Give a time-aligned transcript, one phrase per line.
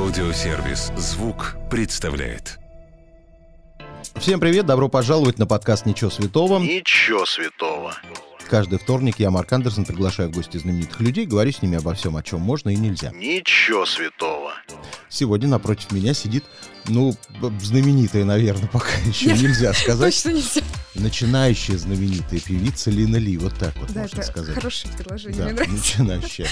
[0.00, 2.58] Аудиосервис «Звук» представляет.
[4.16, 6.58] Всем привет, добро пожаловать на подкаст «Ничего святого».
[6.58, 7.94] Ничего святого.
[8.48, 12.16] Каждый вторник я, Марк Андерсон, приглашаю в гости знаменитых людей, говорю с ними обо всем,
[12.16, 13.10] о чем можно и нельзя.
[13.10, 14.54] Ничего святого.
[15.10, 16.44] Сегодня напротив меня сидит,
[16.88, 17.14] ну,
[17.60, 20.62] знаменитая, наверное, пока еще Нет, нельзя сказать, Точно нельзя.
[21.00, 24.54] Начинающая знаменитая певица Лина Ли, вот так вот Да, можно это сказать.
[24.54, 25.74] хорошее предложение, Да, мне нравится.
[26.02, 26.48] начинающая.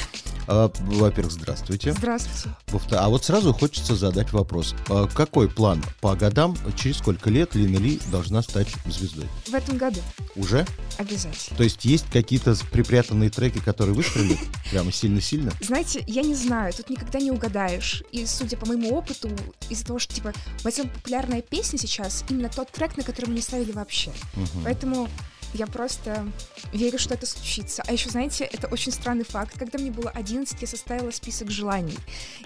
[0.46, 1.92] А, Во-первых, здравствуйте.
[1.92, 2.50] Здравствуйте.
[2.92, 4.74] А вот сразу хочется задать вопрос.
[4.88, 9.26] А Какой план по годам, через сколько лет Лина Ли должна стать звездой?
[9.46, 10.00] В этом году
[10.36, 10.66] Уже?
[10.96, 11.56] обязательно.
[11.56, 14.38] То есть есть какие-то припрятанные треки, которые выстрелят
[14.70, 15.52] прямо сильно-сильно?
[15.60, 18.02] Знаете, я не знаю, тут никогда не угадаешь.
[18.10, 19.30] И судя по моему опыту,
[19.68, 20.32] из-за того, что, типа,
[20.64, 24.10] возьмем популярная песня сейчас, именно тот трек, на который мы не ставили вообще.
[24.38, 24.64] Мгм.
[24.64, 25.08] Поэтому
[25.54, 26.26] я просто
[26.72, 27.82] верю, что это случится.
[27.86, 29.58] А еще, знаете, это очень странный факт.
[29.58, 31.96] Когда мне было 11, я составила список желаний.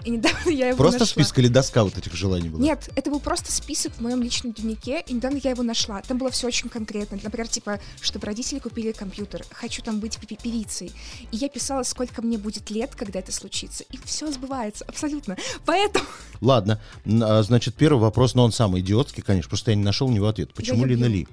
[0.05, 1.13] И недавно я его Просто нашла.
[1.13, 2.63] список или доска вот этих желаний была?
[2.63, 6.01] Нет, это был просто список в моем личном дневнике, и недавно я его нашла.
[6.01, 7.19] Там было все очень конкретно.
[7.21, 10.91] Например, типа, чтобы родители купили компьютер, хочу там быть пи- певицей.
[11.31, 13.83] И я писала, сколько мне будет лет, когда это случится.
[13.91, 15.35] И все сбывается, абсолютно.
[15.65, 16.05] Поэтому
[16.39, 20.13] Ладно, а, значит, первый вопрос, но он самый идиотский, конечно, просто я не нашел на
[20.13, 20.53] него ответ.
[20.53, 20.95] Почему люблю.
[20.95, 21.27] Лина Ли?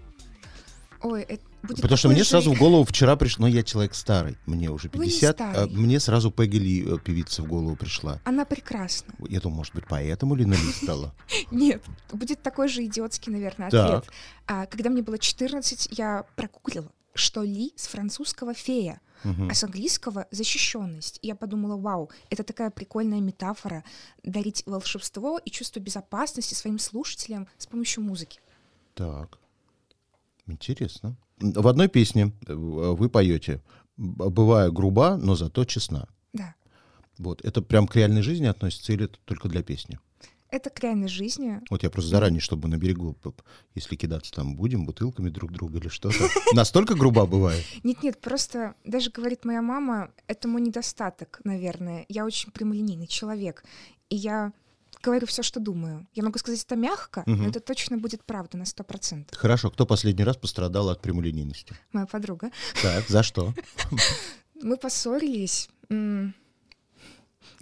[1.03, 3.95] Ой, это будет Потому что мне же- сразу в голову вчера пришло, ну я человек
[3.95, 7.75] старый, мне уже Вы не 50, а мне сразу Пегги Ли, э, певица, в голову
[7.77, 8.21] пришла.
[8.25, 9.15] Она прекрасна.
[9.29, 11.15] Я думаю, может быть, поэтому Лина Ли стала?
[11.51, 14.05] Нет, будет такой же идиотский, наверное, ответ.
[14.47, 20.27] А, когда мне было 14, я прогуглила, что Ли с французского фея, а с английского
[20.31, 21.19] защищенность.
[21.23, 23.85] И я подумала, вау, это такая прикольная метафора
[24.23, 28.41] дарить волшебство и чувство безопасности своим слушателям с помощью музыки.
[28.95, 29.39] Так,
[30.53, 31.17] интересно.
[31.39, 33.63] В одной песне э, вы поете
[33.97, 36.09] «Б- «Бываю груба, но зато честна».
[36.33, 36.55] Да.
[37.19, 39.99] Вот, это прям к реальной жизни относится или это только для песни?
[40.49, 41.61] Это к реальной жизни.
[41.71, 43.17] Вот я просто заранее, чтобы на берегу,
[43.77, 46.29] если кидаться там будем, бутылками друг друга или что-то.
[46.55, 47.65] Настолько груба бывает?
[47.85, 52.05] Нет-нет, просто даже говорит моя мама, это мой недостаток, наверное.
[52.09, 53.65] Я очень прямолинейный человек.
[54.09, 54.53] И я
[55.03, 56.07] говорю все, что думаю.
[56.15, 57.43] Я могу сказать это мягко, Мгм.
[57.43, 59.27] но это точно будет правда на 100%.
[59.37, 61.75] Хорошо, кто последний раз пострадал от прямолинейности?
[61.93, 62.51] Моя подруга.
[62.83, 63.55] Так, за что?
[64.63, 65.69] Мы поссорились.
[65.89, 66.35] м,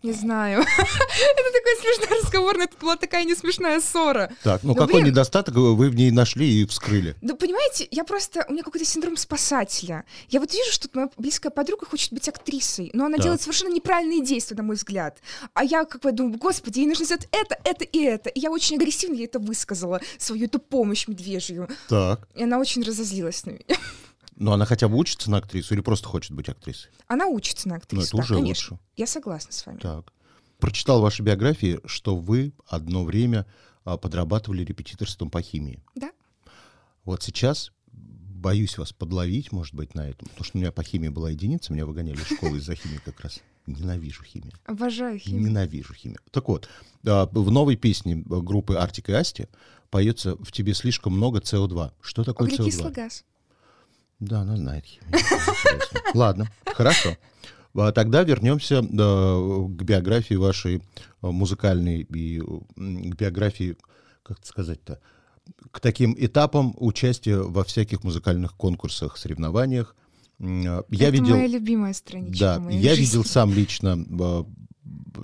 [0.02, 0.60] Не знаю.
[0.78, 4.30] Это такой смешной разговор, но это была такая не смешная ссора.
[4.44, 5.12] Так, ну Да какой блин.
[5.12, 7.16] недостаток вы в ней нашли и вскрыли?
[7.20, 8.44] Да понимаете, я просто...
[8.48, 10.04] У меня какой-то синдром спасателя.
[10.28, 14.24] Я вот вижу, что моя близкая подруга хочет быть актрисой, но она делает совершенно неправильные
[14.24, 15.18] действия, на мой взгляд.
[15.54, 18.28] А я как бы думаю, господи, ей нужно сделать это, это и это.
[18.30, 21.68] И я очень агрессивно ей это высказала, свою эту помощь медвежью.
[21.88, 22.28] Так.
[22.36, 23.64] И она очень разозлилась на меня.
[24.38, 26.90] Ну она хотя бы учится на актрису или просто хочет быть актрисой?
[27.08, 28.00] Она учится на актрису.
[28.00, 28.74] Ну это да, уже конечно.
[28.74, 28.84] лучше.
[28.96, 29.78] Я согласна с вами.
[29.78, 30.12] Так.
[30.58, 33.46] Прочитал в вашей биографии, что вы одно время
[33.84, 35.82] а, подрабатывали репетиторством по химии.
[35.96, 36.12] Да.
[37.04, 41.08] Вот сейчас боюсь вас подловить, может быть, на этом, потому что у меня по химии
[41.08, 43.40] была единица, меня выгоняли из школы из-за химии как раз.
[43.66, 44.52] Ненавижу химию.
[44.64, 45.46] Обожаю химию.
[45.46, 46.20] Ненавижу химию.
[46.30, 46.68] Так вот,
[47.04, 49.48] а, в новой песне э, группы Артик и Асти
[49.90, 51.92] поется «В тебе слишком много СО2».
[52.00, 52.94] Что такое Углекислый СО2?
[52.94, 53.24] газ.
[54.20, 55.12] Да, она знает химию.
[56.14, 57.16] Ладно, хорошо.
[57.74, 60.80] А Тогда вернемся к биографии вашей э,
[61.22, 63.76] музыкальной и к биографии,
[64.24, 65.00] как сказать-то,
[65.70, 69.94] к таким этапам участия во всяких музыкальных конкурсах, соревнованиях.
[70.40, 72.58] Э, Я это видел, моя любимая страничка.
[72.58, 73.02] да, я жизни.
[73.04, 74.04] видел сам лично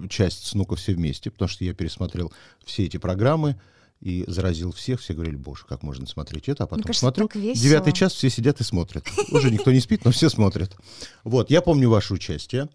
[0.08, 2.32] часть «Снука все вместе», потому что я пересмотрел
[2.64, 3.56] все эти программы
[4.04, 5.00] и заразил всех.
[5.00, 6.64] Все говорили, боже, как можно смотреть это?
[6.64, 9.06] А потом кажется, смотрю, девятый час все сидят и смотрят.
[9.30, 10.76] Уже никто не спит, но все смотрят.
[11.24, 12.68] Вот, я помню ваше участие.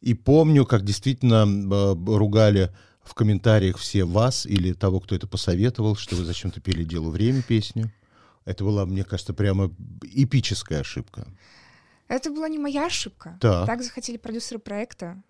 [0.00, 5.94] И помню, как действительно э, ругали в комментариях все вас или того, кто это посоветовал,
[5.94, 7.92] что вы зачем-то пели «Делу время» песню.
[8.44, 9.70] Это была, мне кажется, прямо
[10.02, 11.28] эпическая ошибка.
[12.08, 13.38] Это была не моя ошибка.
[13.40, 13.82] Так.
[13.82, 15.22] захотели продюсеры проекта.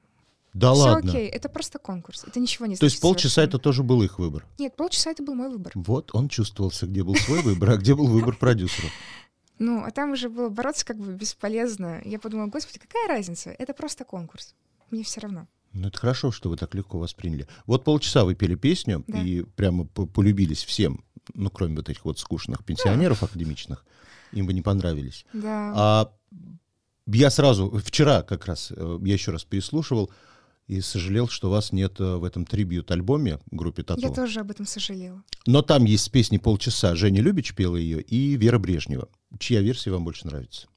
[0.55, 1.11] Да Все ладно.
[1.11, 2.25] окей, это просто конкурс.
[2.27, 3.49] Это ничего не То есть значит полчаса совершенно.
[3.57, 4.45] это тоже был их выбор.
[4.59, 5.73] Нет, полчаса это был мой выбор.
[5.75, 8.89] Вот он чувствовался, где был свой выбор, а где был выбор продюсера.
[9.59, 12.01] Ну, а там уже было бороться как бы бесполезно.
[12.05, 13.51] Я подумала, господи, какая разница?
[13.51, 14.57] Это просто конкурс.
[14.91, 15.47] Мне все равно.
[15.73, 17.47] Ну, это хорошо, что вы так легко восприняли.
[17.67, 19.19] Вот полчаса вы пели песню Да.
[19.23, 21.05] и прямо по- полюбились всем,
[21.35, 23.85] ну, кроме вот этих вот скучных пенсионеров академичных.
[24.33, 25.25] Им вы не понравились.
[25.33, 25.73] Да.
[25.77, 26.13] А
[27.07, 30.11] я сразу, вчера как раз, э, я еще раз переслушивал
[30.73, 34.01] и сожалел, что вас нет э, в этом трибьют-альбоме группе Тату.
[34.01, 35.23] Я тоже об этом сожалела.
[35.47, 36.95] Но там есть с песней «Полчаса».
[36.95, 39.09] Женя Любич пела ее и Вера Брежнева.
[39.39, 40.69] Чья версия вам больше нравится?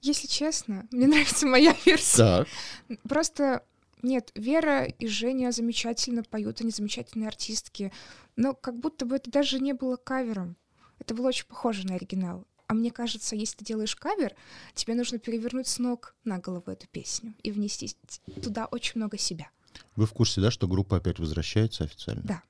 [0.00, 2.16] Если честно, мне нравится моя версия.
[2.16, 2.48] Так.
[3.08, 3.62] Просто
[4.02, 7.92] Нет, Вера и Женя замечательно поют, они замечательные артистки,
[8.36, 10.56] но как будто бы это даже не было кавером.
[10.98, 12.46] Это было очень похоже на оригинал.
[12.68, 14.34] А мне кажется, если ты делаешь кавер,
[14.74, 17.96] тебе нужно перевернуть с ног на голову эту песню и внести
[18.42, 19.48] туда очень много себя.
[19.96, 22.22] Вы в курсе, да, что группа опять возвращается официально?
[22.24, 22.42] Да.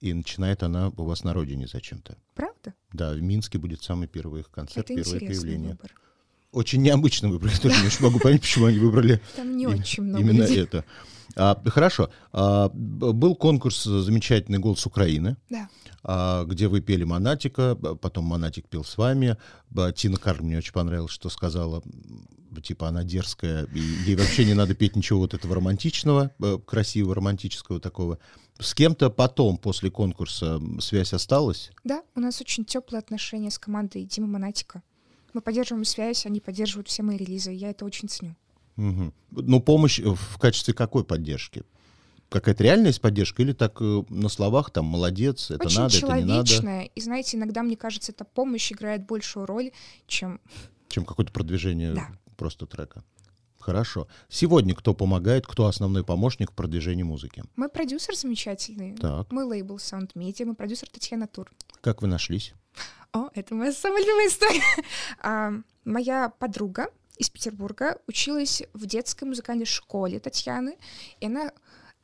[0.00, 2.16] И начинает она у вас на родине зачем-то.
[2.34, 2.72] Правда?
[2.92, 5.70] Да, в Минске будет самый первый их концерт, Это первое появление.
[5.72, 5.94] выбор.
[6.52, 7.54] Очень необычно выбрали.
[7.62, 10.62] Тоже не могу понять, почему они выбрали Там не очень много именно людей.
[10.62, 10.86] это.
[11.36, 12.10] А, хорошо.
[12.32, 15.68] А, был конкурс «Замечательный голос Украины», Да.
[16.02, 19.36] а, где вы пели Монатика, б- потом Монатик пел с вами.
[19.70, 21.82] Б- Тина Карл мне очень понравилось, что сказала,
[22.62, 27.14] типа она дерзкая, и ей вообще не надо петь ничего вот этого романтичного, э, красивого,
[27.14, 28.18] романтического такого.
[28.58, 31.70] С кем-то потом, после конкурса, связь осталась?
[31.84, 34.82] Да, у нас очень теплые отношения с командой Димы Монатика.
[35.34, 37.52] Мы поддерживаем связь, они поддерживают все мои релизы.
[37.52, 38.34] Я это очень ценю.
[38.78, 39.12] Мгм.
[39.32, 41.64] Ну, помощь э, в качестве какой поддержки?
[42.28, 46.06] Какая-то реальная есть поддержка или так э, на словах, там, молодец, это очень надо, это
[46.06, 46.84] не надо, человечная.
[46.94, 49.72] И знаете, иногда, мне кажется, эта помощь играет большую роль,
[50.06, 50.40] чем...
[50.88, 52.08] чем какое-то продвижение Да.
[52.36, 53.02] просто трека?
[53.58, 54.06] Хорошо.
[54.28, 57.42] Сегодня кто помогает, кто основной помощник в продвижении музыки?
[57.56, 58.94] Мой продюсер замечательный.
[58.94, 61.50] Так, Мой лейбл Sound Media, мой продюсер Татьяна Тур.
[61.80, 62.54] как вы нашлись?
[63.12, 64.62] О, это моя самая любимая история.
[65.22, 65.52] А,
[65.84, 70.78] моя подруга из Петербурга училась в детской музыкальной школе Татьяны,
[71.20, 71.52] и она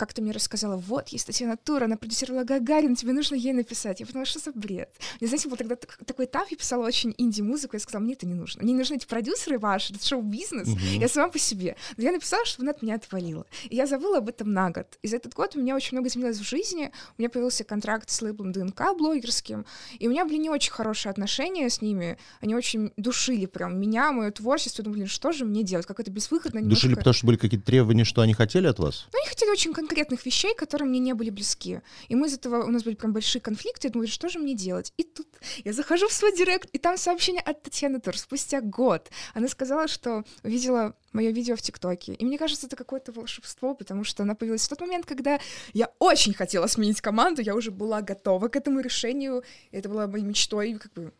[0.04, 4.00] как-то мне рассказала, вот, есть Татьяна Тур, она продюсировала Гагарин, тебе нужно ей написать.
[4.00, 4.90] Я подумала, что за бред?
[5.20, 8.26] Мне, знаете, был тогда так- такой этап, я писала очень инди-музыку, я сказала, мне это
[8.26, 8.62] не нужно.
[8.62, 10.78] Мне не нужны эти продюсеры ваши, это шоу-бизнес, Мгм.
[11.00, 11.76] я сама по себе.
[11.96, 13.46] Но я написала, чтобы она от меня отвалила.
[13.68, 14.86] И я забыла об этом на год.
[15.02, 16.90] И за этот год у меня очень много изменилось в жизни.
[17.16, 19.64] У меня появился контракт с лейблом ДНК блогерским,
[19.98, 22.18] и у меня были не очень хорошие отношения с ними.
[22.40, 24.82] Они очень душили прям меня, мое творчество.
[24.82, 25.86] Я думала, блин, что же мне делать?
[25.86, 26.96] Как это безвыходно Душили, немножко.
[26.96, 29.06] потому что были какие-то требования, что они хотели от вас?
[29.12, 31.80] Ну, они хотели очень конкретных вещей, которые мне не были близки.
[32.08, 33.86] И мы из этого, у нас были прям большие конфликты.
[33.86, 34.92] Я думаю, что же мне делать?
[34.96, 35.28] И тут
[35.64, 39.10] я захожу в свой директ, и там сообщение от Татьяны Тур спустя год.
[39.34, 42.14] Она сказала, что увидела мое видео в ТикТоке.
[42.14, 45.38] И мне кажется, это какое-то волшебство, потому что она появилась в тот момент, когда
[45.72, 49.44] я очень хотела сменить команду, я уже была готова к этому решению.
[49.70, 51.12] Это была моей мечтой, и как бы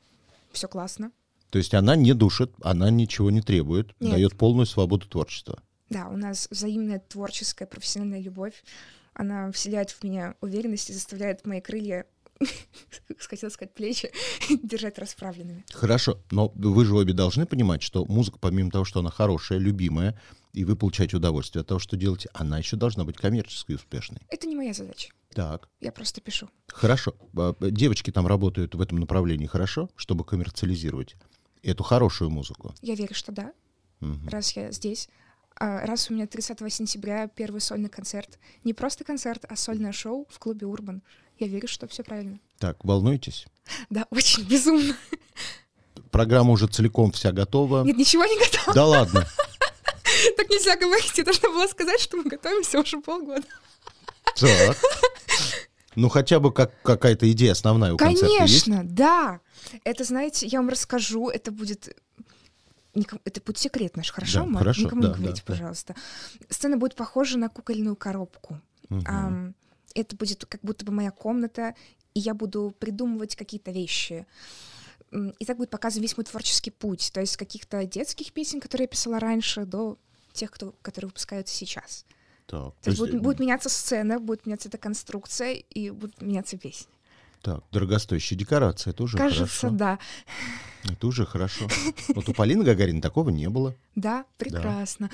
[0.52, 1.12] все классно.
[1.50, 4.14] То есть она не душит, она ничего не требует, Нет.
[4.14, 5.62] дает полную свободу творчества.
[5.90, 8.64] Да, у нас взаимная творческая, профессиональная любовь.
[9.12, 12.06] Она вселяет в меня уверенность и заставляет мои крылья,
[13.18, 14.10] хотела сказать плечи,
[14.62, 15.64] держать расправленными.
[15.72, 20.18] Хорошо, но вы же обе должны понимать, что музыка, помимо того, что она хорошая, любимая,
[20.52, 24.20] и вы получаете удовольствие от того, что делаете, она еще должна быть коммерческой и успешной.
[24.28, 25.10] Это не моя задача.
[25.32, 26.48] Так, Я просто пишу.
[26.68, 27.14] хорошо.
[27.36, 31.16] А, Девочки там работают в этом направлении хорошо, чтобы коммерциализировать
[31.62, 32.74] эту хорошую музыку.
[32.82, 33.52] Я верю, что да,
[34.00, 34.28] Мгм.
[34.28, 35.08] раз я здесь.
[35.56, 38.38] А раз у меня 30 сентября первый сольный концерт.
[38.64, 41.02] Не просто концерт, а сольное шоу в клубе Урбан.
[41.38, 42.40] Я верю, что все правильно.
[42.58, 43.46] Так, волнуетесь?
[43.90, 44.96] Да, очень безумно.
[46.10, 47.84] Программа уже целиком вся готова.
[47.84, 48.74] Нет, ничего не готово.
[48.74, 49.26] Да ладно.
[50.36, 51.16] Так нельзя говорить.
[51.16, 53.46] Я должна была сказать, что мы готовимся уже полгода.
[54.36, 54.76] Так.
[55.96, 58.64] Ну, хотя бы как какая-то идея основная у концерта есть?
[58.64, 59.40] Конечно, да.
[59.84, 61.96] Это, знаете, я вам расскажу, это будет...
[62.94, 64.58] никому- Это будет секрет наш, хорошо, Да, Марк?
[64.58, 65.52] хорошо, Никому да, не говорите, да, да.
[65.58, 65.94] пожалуйста.
[66.48, 68.60] Сцена будет похожа на кукольную коробку.
[68.88, 69.04] Мгм.
[69.06, 69.54] Ам,
[69.94, 71.74] это будет как будто бы моя комната,
[72.14, 74.26] и я буду придумывать какие-то вещи.
[75.38, 77.10] И так будет показан весь мой творческий путь.
[77.12, 79.96] То есть каких-то детских песен, которые я писала раньше, до
[80.32, 82.04] тех, кто, которые выпускаются сейчас.
[82.46, 86.58] Так, То есть будет, есть, будет меняться сцена, будет меняться эта конструкция, и будут меняться
[86.58, 86.92] песни.
[87.44, 89.76] Так, дорогостоящая декорация, это уже Кажется, хорошо.
[89.76, 89.98] да.
[90.90, 91.68] Это уже хорошо.
[92.14, 93.74] Вот у Полины Гагарина такого не было.
[93.94, 95.10] Да, прекрасно.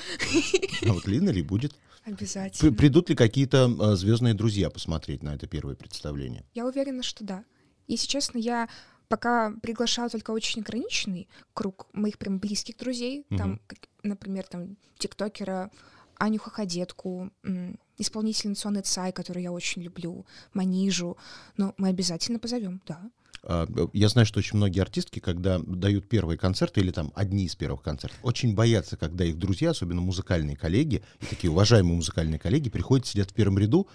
[0.87, 1.75] А вот Лина ли будет?
[2.04, 2.72] Обязательно.
[2.72, 6.44] Придут ли какие-то звездные друзья посмотреть на это первое представление?
[6.54, 7.44] Я уверена, что да.
[7.88, 8.68] Если честно, я
[9.08, 13.25] пока приглашала только очень ограниченный круг моих прям близких друзей.
[13.37, 13.60] Там, Мгм.
[13.66, 15.72] как- например, там тиктокера
[16.16, 21.16] Аню Хаходетку, м, исполнительницу Цай, которую я очень люблю, Манижу.
[21.57, 23.00] Но мы обязательно позовем, да.
[23.42, 27.57] А, Я знаю, что очень многие артистки, когда дают первые концерты или там одни из
[27.57, 32.71] первых концертов, очень боятся, когда их друзья, особенно музыкальные коллеги, и такие уважаемые музыкальные коллеги,
[32.71, 33.88] приходят, сидят в первом ряду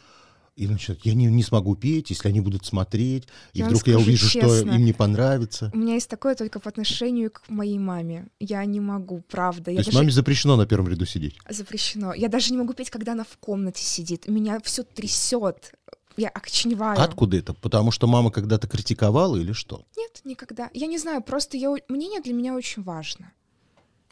[0.56, 3.98] и начинают, я не, не смогу петь, если они будут смотреть, и Я вдруг я
[3.98, 4.72] увижу, что честно.
[4.72, 5.70] им не понравится.
[5.74, 8.28] У меня есть такое только по отношению к моей маме.
[8.40, 9.66] Я не могу, правда.
[9.66, 11.36] То Я есть даже- маме запрещено на первом ряду сидеть.
[11.50, 12.14] Запрещено.
[12.14, 14.28] Я даже не могу петь, когда она в комнате сидит.
[14.28, 15.74] Меня все трясет.
[16.18, 16.98] Я окоченеваю.
[17.02, 17.54] Откуда это?
[17.54, 19.84] Потому что мама когда-то критиковала или что?
[19.98, 20.70] Нет, никогда.
[20.74, 23.34] Я не знаю, просто я, мнение для меня очень важно.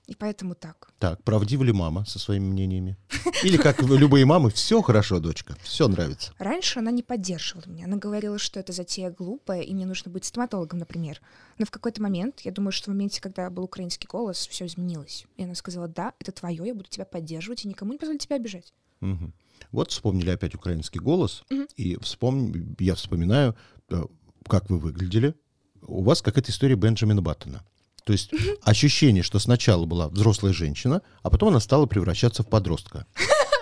[0.06, 0.92] И поэтому так.
[1.00, 2.98] Так, правдива ли мама со своими мнениями?
[3.44, 6.34] Или как любые мамы, все хорошо, дочка, все нравится.
[6.38, 7.86] Раньше она не поддерживала меня.
[7.86, 11.22] Она говорила, что это затея глупая, и мне нужно быть стоматологом, например.
[11.58, 15.26] Но в какой-то момент, я думаю, что в моменте, когда был украинский голос, все изменилось.
[15.38, 18.36] И она сказала, да, это твое, я буду тебя поддерживать, и никому не позволю тебя
[18.36, 18.74] обижать.
[19.00, 19.34] Мгм.
[19.72, 21.44] Вот вспомнили опять украинский голос,
[21.78, 22.76] и вспом...
[22.80, 23.56] я вспоминаю,
[23.90, 24.04] э,
[24.48, 25.34] как вы выглядели.
[25.82, 27.64] У вас какая-то история Бенджамина Баттона.
[28.06, 28.32] То есть
[28.64, 33.06] ощущение, что сначала была взрослая женщина, а потом она стала превращаться в подростка.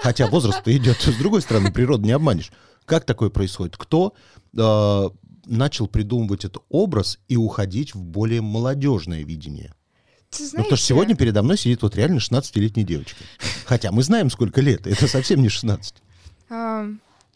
[0.02, 0.98] Хотя возраст идет.
[1.02, 2.52] С другой стороны, природу не обманешь.
[2.86, 3.78] Как такое происходит?
[3.78, 4.14] Кто
[4.58, 5.10] э,
[5.46, 9.76] начал придумывать этот образ и уходить в более молодежное видение?
[10.32, 13.24] Ты Ну, потому что сегодня передо мной сидит вот реально 16-летняя девочка.
[13.66, 14.88] Хотя мы знаем, сколько лет.
[14.88, 15.96] Это совсем не 16.
[16.50, 16.88] а,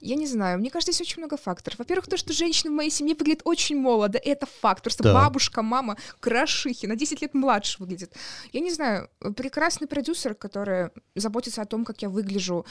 [0.01, 1.79] я не знаю, мне кажется, здесь очень много факторов.
[1.79, 4.83] Во-первых, то, что женщина в моей семье выглядит очень молодо, это факт.
[4.83, 5.13] Просто Так.
[5.13, 8.13] бабушка, мама, крашихи, на 10 лет младше выглядит.
[8.53, 12.65] Я не знаю, прекрасный продюсер, который заботится о том, как я выгляжу.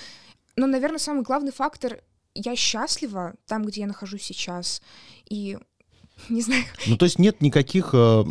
[0.57, 2.00] Но, наверное, самый главный фактор—
[2.35, 4.83] я счастлива там, где я нахожусь сейчас.
[5.28, 5.57] И
[6.28, 7.90] не знаю, Ну, то есть нет никаких...
[7.95, 8.25] э,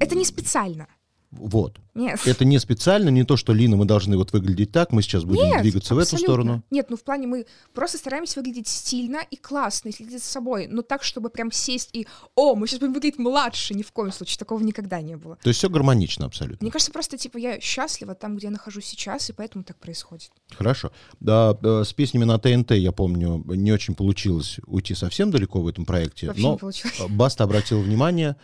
[0.00, 0.86] это не специально.
[1.30, 1.78] Вот.
[1.94, 2.20] Нет.
[2.26, 5.44] Это не специально, не то, что, Лина, мы должны вот выглядеть так, мы сейчас будем
[5.44, 6.26] Нет, двигаться в эту абсолютно.
[6.26, 6.62] сторону.
[6.70, 10.68] Нет, ну в плане мы просто стараемся выглядеть стильно и классно, и следить за собой,
[10.68, 14.12] но так, чтобы прям сесть и «О, мы сейчас будем выглядеть младше!» Ни в коем
[14.12, 15.36] случае, такого никогда не было.
[15.42, 16.64] То есть все гармонично абсолютно.
[16.64, 20.30] Мне кажется, просто, типа, я счастлива там, где я нахожусь сейчас, и поэтому так происходит.
[20.56, 20.92] Хорошо.
[21.20, 25.84] Да, с песнями на ТНТ, я помню, не очень получилось уйти совсем далеко в этом
[25.84, 27.00] проекте, Вообще но не получилось.
[27.10, 28.36] Баста обратил внимание,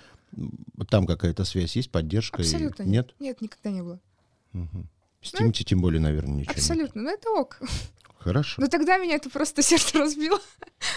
[0.88, 2.42] там какая-то связь есть, поддержка?
[2.42, 3.14] и- Абсолютно Нет?
[3.20, 4.00] Нет, никогда не было.
[5.22, 6.58] С Тимати тем более, наверное, ничего нет.
[6.58, 7.58] Абсолютно, ну это ок.
[8.18, 8.60] Хорошо.
[8.60, 10.38] Но тогда меня это просто сердце разбило.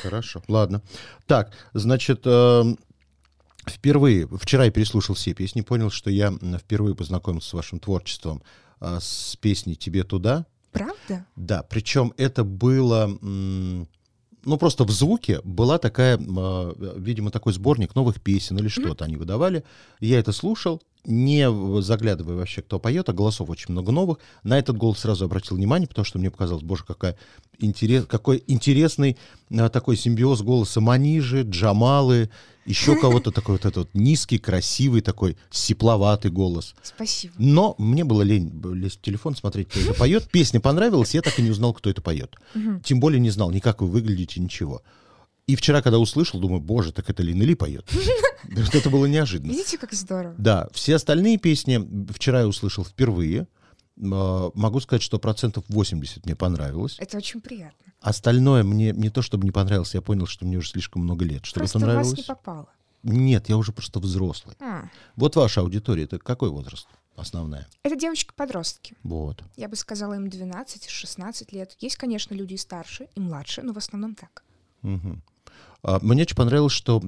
[0.02, 0.82] Хорошо, ладно.
[1.28, 2.78] Так, значит, эм,
[3.68, 8.42] впервые, вчера я переслушал все песни, понял, что я впервые познакомился с вашим творчеством
[8.80, 10.46] а, с песней «Тебе туда».
[10.72, 11.26] Правда?
[11.36, 13.88] Да, причем это было, м,
[14.48, 19.18] ну просто в звуке была такая, а, видимо, такой сборник новых песен или что-то они
[19.18, 19.64] выдавали.
[20.00, 21.50] Я это слушал, не
[21.82, 24.20] заглядывая вообще, кто поет, а голосов очень много новых.
[24.44, 27.18] На этот голос сразу обратил внимание, потому что мне показалось, боже, какая
[27.60, 29.18] интерес, какой интересный
[29.50, 32.30] а, такой симбиоз голоса Манижи, Джамалы,
[32.66, 36.76] еще кого-то такой вот этот вот низкий, красивый такой сипловатый голос.
[36.84, 37.34] Спасибо.
[37.38, 40.30] Но мне было лень лезть в телефон, смотреть, кто это поет.
[40.32, 42.36] Песня понравилась, я так и не узнал, кто это поет.
[42.84, 44.82] Тем более не знал ни как вы выглядите, ничего.
[45.48, 47.90] И вчера, когда услышал, думаю, боже, так это Лина Ли поет.
[48.74, 49.52] Это было неожиданно.
[49.52, 50.36] Видите, как здорово?
[50.38, 51.80] Да, все остальные песни
[52.12, 53.48] вчера я услышал впервые.
[54.12, 56.98] А, Могу сказать, что процентов 80 мне понравилось.
[57.00, 57.94] Это очень приятно.
[58.02, 61.46] Остальное мне не то, чтобы не понравилось, я понял, что мне уже слишком много лет,
[61.46, 62.68] чтобы Просто это вас не попало.
[63.04, 64.56] Нет, я уже просто взрослый.
[64.60, 67.68] А, Вот ваша аудитория, это какой возраст основная?
[67.84, 68.96] Это девочки-подростки.
[69.04, 69.44] Вот.
[69.56, 71.76] Я бы сказала, им 12-16 лет.
[71.80, 74.44] Есть, конечно, люди и старше, и младше, но в основном так.
[74.82, 75.24] Мгм.
[75.84, 77.02] А, Мне очень понравилось, что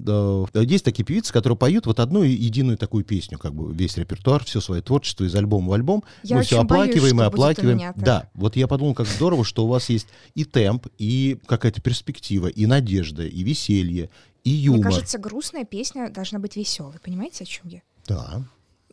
[0.54, 4.44] э, есть такие певицы, которые поют вот одну единую такую песню, как бы весь репертуар,
[4.44, 6.04] все свое творчество из альбома в альбом.
[6.24, 7.78] Я Мы все очень боюсь, оплакиваем и оплакиваем.
[7.78, 8.04] меня так.
[8.04, 12.48] Да, вот я подумал, как здорово, что у вас есть и темп, и какая-то перспектива,
[12.48, 14.10] и надежда, и веселье,
[14.44, 14.86] и юмор.
[14.86, 17.00] Мне кажется, грустная песня должна быть веселой.
[17.04, 17.82] Понимаете, о чем я?
[18.08, 18.44] Да,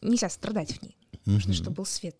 [0.02, 0.96] Нельзя страдать в ней.
[1.24, 2.16] Нужно, чтобы был свет.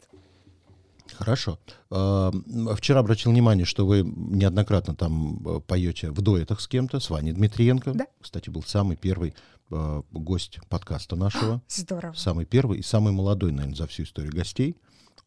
[1.15, 1.59] Хорошо.
[1.91, 2.33] А,
[2.77, 7.33] Вчера обратил внимание, что вы неоднократно там э, поете в дуэтах с кем-то, с Ваней
[7.33, 7.93] Дмитриенко.
[7.93, 8.07] Да.
[8.21, 9.35] Кстати, был самый первый
[9.71, 11.63] э, гость подкаста нашего.
[11.69, 12.15] Здорово.
[12.15, 14.77] Самый первый и самый молодой, наверное, за всю историю гостей.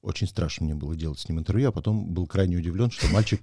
[0.01, 3.41] Очень страшно мне было делать с ним интервью, а потом был крайне удивлен, что мальчик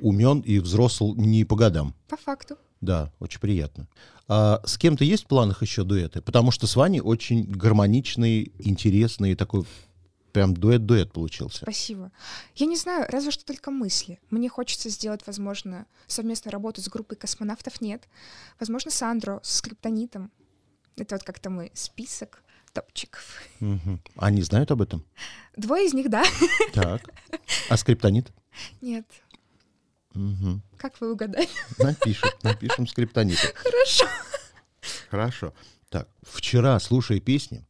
[0.00, 1.94] умен и взрослый не по годам.
[2.08, 2.56] По факту.
[2.80, 3.88] Да, очень приятно.
[4.28, 6.20] А с кем-то есть в планах еще дуэты?
[6.20, 9.64] Потому что с Ваней очень гармоничный, интересный, такой
[10.32, 11.58] прям дуэт-дуэт получился.
[11.58, 12.10] Спасибо.
[12.54, 14.20] Я не знаю, разве что только мысли.
[14.30, 18.08] Мне хочется сделать, возможно, совместную работу с группой космонавтов нет.
[18.60, 20.30] Возможно, Сандро с скриптонитом.
[20.96, 22.42] Это вот как-то мой список
[22.72, 23.42] топчиков.
[23.60, 24.02] Мгм.
[24.16, 25.04] Они знают об этом?
[25.56, 26.24] Двое из них, да?
[26.74, 27.02] Так.
[27.68, 28.32] А скриптонит?
[28.80, 29.06] Нет.
[30.14, 30.62] Мгм.
[30.76, 31.48] Как вы угадали?
[31.78, 33.38] Напишем, напишем скриптонит.
[33.54, 34.06] Хорошо.
[35.10, 35.54] Хорошо.
[35.90, 37.64] Так, вчера, слушая песни,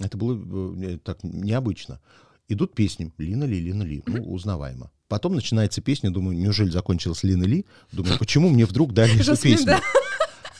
[0.00, 0.38] это было
[0.82, 2.00] э, так необычно.
[2.48, 4.90] Идут песни Лина Ли, Лина Ли, ну, узнаваемо.
[5.08, 7.66] Потом начинается песня, думаю, неужели закончилась Лина Ли?
[7.92, 9.78] Думаю, почему мне вдруг дали эту песню?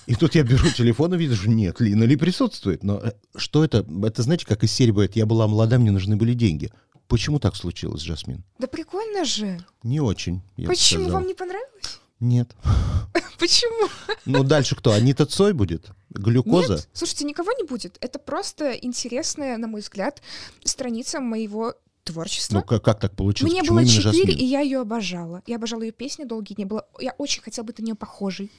[0.07, 2.83] И тут я беру телефон и вижу, что нет, Лина Ли присутствует.
[2.83, 3.87] Но э, что это?
[4.05, 6.71] Это знаете, как из серии бывает, я была молода, мне нужны были деньги.
[7.07, 8.45] Почему так случилось, Жасмин?
[8.59, 9.59] Да прикольно же.
[9.83, 12.01] Не очень, Почему вам не понравилось?
[12.21, 12.55] Нет.
[13.39, 13.89] Почему?
[14.27, 14.93] Ну, дальше кто?
[14.93, 15.91] Анита Цой будет?
[16.11, 16.75] Глюкоза?
[16.75, 17.97] Нет, слушайте, никого не будет.
[18.01, 20.23] Это просто интересная, на мой взгляд,
[20.63, 21.75] страница моего
[22.05, 22.57] творчества.
[22.57, 23.53] Ну, как, как так получилось?
[23.53, 24.39] Мне Почему было именно 4, Жасмин?
[24.39, 25.43] и я ее обожала.
[25.47, 26.65] Я обожала ее песни долгие дни.
[26.67, 26.87] Было...
[26.99, 28.51] Я очень хотела быть на нее похожей.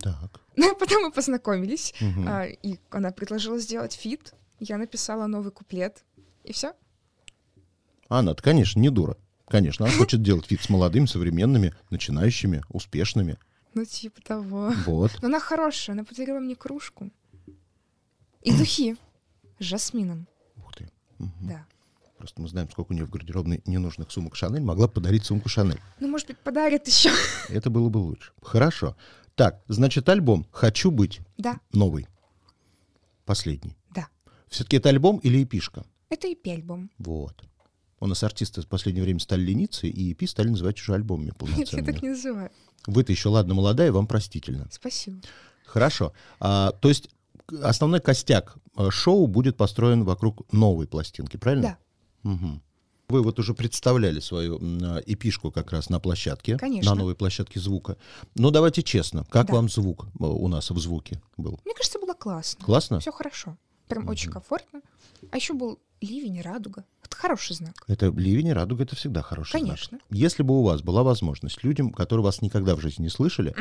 [0.00, 0.40] Так.
[0.56, 2.26] Ну, потом мы познакомились, Мгм.
[2.28, 4.34] а, и она предложила сделать фит.
[4.60, 6.04] Я написала новый куплет,
[6.44, 6.72] и все.
[8.08, 9.16] Она-то, конечно, не дура.
[9.54, 13.38] Конечно, она хочет делать вид с молодыми, современными, начинающими, успешными.
[13.74, 14.72] Ну, типа того.
[14.84, 15.12] Вот.
[15.22, 17.12] Но она хорошая, она подарила мне кружку.
[18.42, 18.96] И духи
[19.60, 20.90] с жасмином, Ух ты.
[21.20, 21.32] Мгм.
[21.42, 21.66] да.
[22.18, 24.60] Просто мы знаем, сколько у нее в гардеробной ненужных сумок Шанель.
[24.60, 25.80] Могла подарить сумку Шанель.
[26.00, 27.10] Ну, может быть, подарит еще.
[27.48, 28.32] Это было бы лучше.
[28.42, 28.96] Хорошо.
[29.36, 32.08] Так, значит, альбом «Хочу быть» Да, новый.
[33.24, 33.76] Последний.
[33.94, 34.08] да.
[34.48, 35.84] Все-таки это альбом или эпишка?
[36.08, 36.90] Это и альбом.
[36.98, 37.44] Вот.
[38.04, 41.36] У нас артисты в последнее время стали лениться, и EP стали называть уже альбомами Нет,
[41.40, 41.86] я полноценными.
[41.86, 42.50] так не называю.
[42.86, 44.68] Вы-то еще, ладно, молодая, вам простительно.
[44.70, 45.22] Спасибо.
[45.64, 46.12] Хорошо.
[46.38, 47.08] А, то есть
[47.62, 51.78] основной костяк э, шоу будет построен вокруг новой пластинки, правильно?
[52.22, 52.30] Да.
[52.30, 52.62] Мгм.
[53.08, 54.58] Вы вот уже представляли свою
[55.06, 56.90] эпишку как раз на площадке, Конечно.
[56.90, 57.96] на новой площадке звука.
[58.34, 59.54] Но давайте честно, как Да.
[59.54, 61.58] вам звук э, у нас в звуке был?
[61.64, 62.62] Мне кажется, было классно.
[62.66, 63.00] Классно?
[63.00, 63.56] Все хорошо.
[63.88, 64.82] Прям очень комфортно.
[65.30, 66.84] А еще был ливень и радуга.
[67.02, 67.74] Это хороший знак.
[67.88, 69.62] Это ливень и радуга, это всегда хороший знак.
[69.62, 69.98] Конечно.
[70.10, 73.54] Если бы у вас была возможность людям, которые вас никогда в жизни не слышали,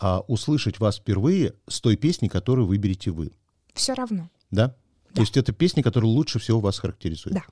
[0.00, 3.32] а, услышать вас впервые с той песни, которую выберете вы,
[3.74, 4.28] Все равно.
[4.50, 4.68] да?
[4.68, 5.22] То Да.
[5.22, 7.34] есть это песня, которая лучше всего вас характеризует.
[7.34, 7.42] Да.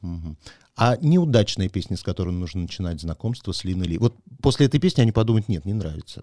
[0.00, 0.36] Мгм.
[0.76, 3.98] А неудачные песни, с которыми нужно начинать знакомство с Линой Ли.
[3.98, 6.22] Вот после этой песни они подумают, нет, не нравится.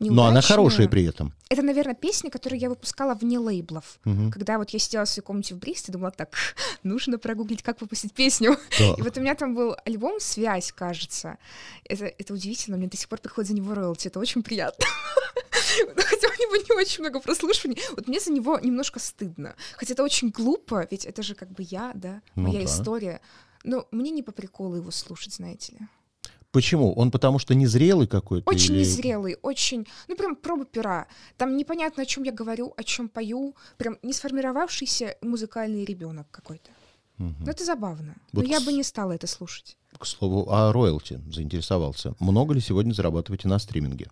[0.00, 0.56] Но она Неудачная.
[0.56, 1.32] хорошая при этом.
[1.48, 3.98] Это, наверное, песня, которую я выпускала вне лейблов.
[4.04, 4.30] Мгм.
[4.30, 6.34] Когда вот я сидела в своей комнате в Бристе, думала, так,
[6.82, 8.56] нужно прогуглить, как выпустить песню.
[8.78, 8.94] Да.
[8.96, 11.38] И вот у меня там был альбом «Связь», кажется.
[11.84, 14.84] Это, это удивительно, мне до сих пор приходит за него роялти, это очень приятно.
[15.80, 17.80] Ну, Хотя у него не очень много прослушиваний.
[17.94, 19.54] Вот мне за него немножко стыдно.
[19.76, 22.64] Хотя это очень глупо, ведь это же как бы я, да, Ну моя да.
[22.64, 23.20] история.
[23.64, 25.78] Но мне не по приколу его слушать, знаете ли.
[26.58, 26.92] Почему?
[26.94, 28.50] Он потому что незрелый какой-то?
[28.50, 31.06] Очень или- незрелый, очень, ну прям проба пера.
[31.36, 33.54] Там непонятно, о чем я говорю, о чем пою.
[33.76, 36.70] Прям не сформировавшийся музыкальный ребенок какой-то.
[37.18, 37.36] Мгм.
[37.44, 38.16] Ну это забавно.
[38.32, 39.76] Вот Но я бы не стала это слушать.
[39.96, 42.16] К слову, о роялти заинтересовался.
[42.18, 44.10] Много ли сегодня зарабатываете на стриминге?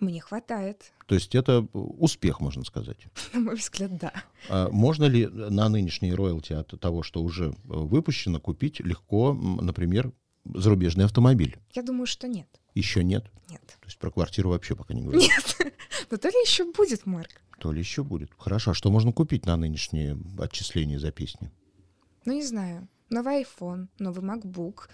[0.00, 0.92] Мне хватает.
[1.06, 3.06] То есть это успех, можно сказать.
[3.32, 4.12] На мой взгляд, да.
[4.50, 10.12] А можно ли на нынешние роялти от того, что уже выпущено, купить легко, например,
[10.44, 11.58] зарубежный автомобиль?
[11.74, 12.48] Я думаю, что нет.
[12.74, 13.30] Еще нет.
[13.48, 13.62] Нет.
[13.66, 15.20] То есть про квартиру вообще пока не говорю.
[15.20, 15.56] Нет.
[16.10, 17.42] Но то ли еще будет, Марк.
[17.58, 18.30] То ли еще будет.
[18.38, 18.70] Хорошо.
[18.70, 21.50] А что можно купить на нынешние отчисления за песни?
[22.24, 22.88] Ну, не знаю.
[23.10, 24.88] Новый iPhone, новый MacBook,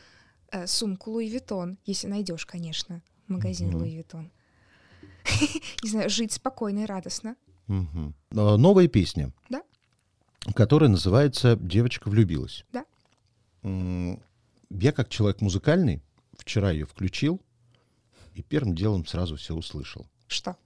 [0.50, 3.78] э, сумку Луи Vuitton, если найдешь, конечно, магазин Мгм.
[3.78, 4.30] Луи Vuitton.
[5.82, 7.36] Не знаю, жить спокойно и радостно.
[7.68, 9.32] А, Новая песня.
[9.50, 9.62] Да.
[10.54, 12.64] Которая называется «Девочка влюбилась».
[12.72, 12.86] Да.
[14.70, 16.02] Я как человек музыкальный
[16.38, 17.40] вчера ее включил
[18.34, 20.06] и первым делом сразу все услышал.
[20.26, 20.56] Что?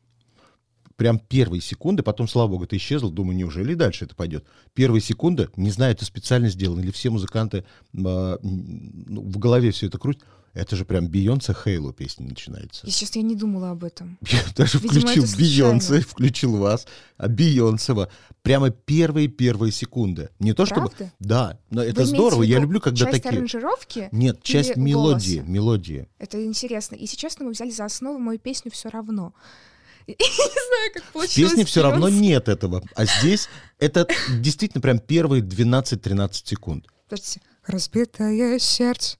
[0.96, 3.10] Прям первые секунды, потом, слава богу, это исчезло.
[3.10, 4.44] Думаю, неужели дальше это пойдет?
[4.74, 9.98] Первые секунды, не знаю, это специально сделано, или все музыканты ну, в голове все это
[9.98, 10.24] крутят.
[10.52, 12.84] Это же прям Бейонсе Хейло песня начинается.
[12.86, 14.18] Если честно, я не думала об этом.
[14.28, 15.24] Я даже Видимо, включил.
[15.38, 16.86] Бейонсе, включил вас,
[17.16, 18.10] а Бейонсева.
[18.42, 20.30] Прямо первые-первые секунды.
[20.40, 20.88] Не то чтобы...
[20.88, 21.12] Правда?
[21.20, 23.38] Да, но это Вы здорово, в я люблю, когда часть такие...
[23.38, 24.08] аранжировки?
[24.12, 25.50] Нет, часть мелодии, голоса?
[25.52, 26.08] мелодии.
[26.18, 26.96] Это интересно.
[26.96, 29.32] И сейчас мы взяли за основу мою песню все равно.
[30.08, 31.50] И- Не знаю, как В получилось.
[31.52, 32.82] песне все равно нет этого.
[32.96, 34.08] А здесь это
[34.40, 36.86] действительно прям первые 12-13 секунд.
[37.08, 37.40] Подождите.
[37.66, 39.16] Разбитое сердце.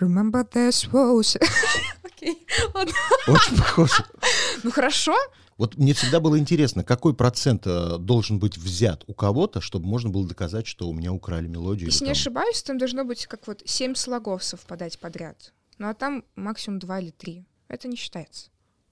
[0.00, 1.36] Remember this was...
[2.04, 2.46] Окей.
[3.26, 4.04] Очень похоже.
[4.62, 5.14] Ну хорошо.
[5.56, 10.08] Вот мне всегда было интересно, какой процент э, должен быть взят у кого-то, чтобы можно
[10.08, 11.86] было доказать, что у меня украли мелодию.
[11.90, 15.52] Если не ошибаюсь, там должно быть как вот семь слогов совпадать подряд.
[15.78, 17.44] Ну а там максимум два или три.
[17.66, 18.50] Это не считается.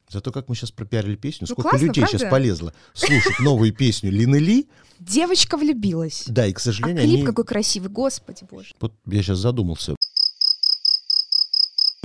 [0.08, 2.30] Зато как мы сейчас пропиарили песню, Ну, сколько классно, людей сейчас правда?
[2.36, 4.68] полезло слушать новую песню Лины Ли.
[5.00, 6.24] Девочка влюбилась.
[6.28, 7.24] Да, и, к А сожалению, клип они...
[7.26, 8.72] какой красивый, господи боже.
[8.80, 9.95] Вот я сейчас задумался.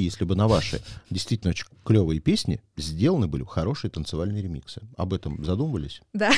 [0.03, 4.81] Если бы на ваши действительно очень клевые песни сделаны были хорошие танцевальные ремиксы.
[4.97, 6.01] Об этом задумывались?
[6.13, 6.31] Да.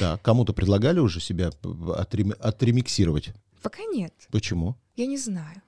[0.00, 0.18] Да.
[0.22, 3.30] Кому-то предлагали уже себя отрем- отремиксировать?
[3.62, 4.14] Пока нет.
[4.30, 4.76] Почему?
[4.96, 5.62] Я не знаю.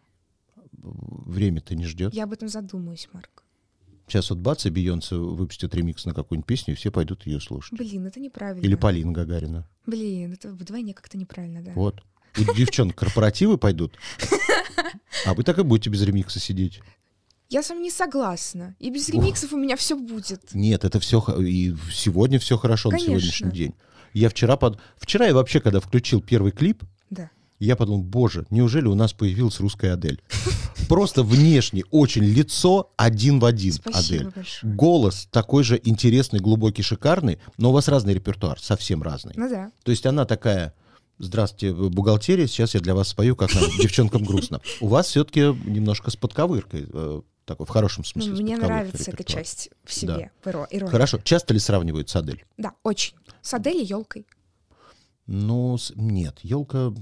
[0.73, 2.15] Время-то не ждет.
[2.15, 3.43] Я об этом задумаюсь, Марк.
[4.07, 7.79] Сейчас вот бац, и Бейонсе выпустит ремикс на какую-нибудь песню, и все пойдут ее слушать.
[7.79, 8.65] Блин, это неправильно.
[8.65, 9.67] Или Полина Гагарина.
[9.87, 11.73] Блин, это вдвойне как-то неправильно, да.
[11.73, 12.03] Вот.
[12.39, 13.95] У девчонок корпоративы пойдут,
[15.27, 16.81] а вы так и будете без ремикса сидеть.
[17.51, 18.75] Я с вами не согласна.
[18.81, 20.55] И без ремиксов у меня все будет.
[20.55, 23.13] Нет, это все и сегодня все хорошо Конечно.
[23.13, 23.75] на сегодняшний день.
[24.13, 24.79] Я вчера под...
[24.97, 27.31] Вчера я вообще, когда включил первый клип, Да.
[27.61, 30.21] я подумал, боже, неужели у нас появилась русская Адель?
[30.89, 34.33] Просто внешне очень лицо один в один Спасибо Адель.
[34.35, 34.75] большое.
[34.75, 39.35] Голос такой же интересный, глубокий, шикарный, но у вас разный репертуар, совсем разный.
[39.37, 39.71] Ну да.
[39.85, 40.75] То есть она такая,
[41.19, 44.61] здравствуйте, бухгалтерия, сейчас я для вас спою, как нам, девчонкам грустно.
[44.81, 48.43] У вас все-таки немножко с подковыркой, э, такой в хорошем Ну, смысле.
[48.43, 50.31] мне нравится эта часть в себе.
[50.45, 50.91] иро- ирония.
[50.91, 51.19] Хорошо.
[51.23, 52.45] Часто ли сравнивают с Адель?
[52.57, 53.15] Да, очень.
[53.43, 54.27] С Адель и елкой.
[55.27, 56.93] Ну, с- нет, елка.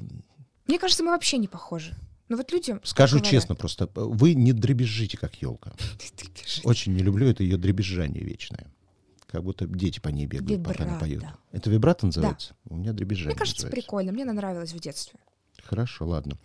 [0.67, 1.95] Мне кажется, мы вообще не похожи.
[2.29, 2.81] Но вот людям...
[2.85, 3.31] Скажу говорят.
[3.31, 5.73] честно просто, э, вы не дребезжите, как елка.
[6.65, 8.72] Очень не люблю это ее дребезжание вечное.
[9.33, 11.05] Как будто дети по ней бегают, пока она Вибрато.
[11.07, 11.25] поет.
[11.53, 12.55] Это вибрато называется?
[12.69, 13.83] У меня дребезжание Мне кажется, называется.
[13.83, 14.13] прикольно.
[14.13, 15.19] Мне она нравилась в детстве.
[15.65, 16.37] Хорошо, ладно.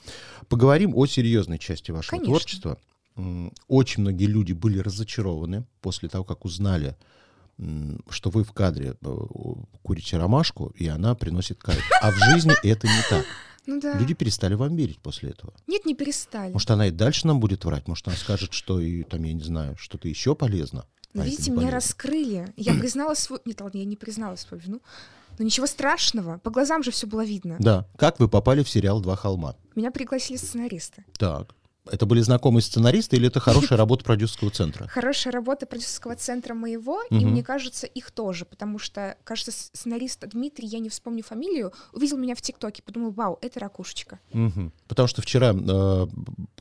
[0.48, 2.32] Поговорим о серьезной части вашего Конечно.
[2.32, 2.78] творчества.
[3.68, 6.96] Очень многие люди были разочарованы после того, как узнали,
[8.10, 9.16] что вы в кадре э,
[9.82, 11.84] курите ромашку, и она приносит кайф.
[12.02, 13.26] А в жизни это не так.
[13.66, 13.98] Ну да.
[13.98, 15.54] Люди перестали вам верить после этого.
[15.66, 16.54] Нет, не перестали.
[16.54, 17.88] Может, она и дальше нам будет врать?
[17.88, 20.86] Может, она скажет, что и там, я не знаю, что-то еще полезно?
[21.16, 22.54] А видите, меня раскрыли.
[22.56, 23.42] Я признала свою...
[23.46, 24.82] Нет, ладно, я не признала свою вину.
[25.38, 26.40] Но ничего страшного.
[26.40, 27.58] По глазам же все было видно.
[27.60, 27.86] Да.
[27.98, 29.56] Как вы попали в сериал «Два холма»?
[29.76, 31.06] Меня пригласили сценаристы.
[31.18, 31.54] Так.
[31.92, 34.88] Это были знакомые сценаристы или это хорошая работа продюсерского центра?
[34.88, 40.68] Хорошая работа продюсерского центра моего, и мне кажется, их тоже, потому что, кажется, сценарист Дмитрий,
[40.68, 44.20] я не вспомню фамилию, увидел меня в ТикТоке, подумал, вау, это ракушечка.
[44.88, 46.08] Потому что вчера, э,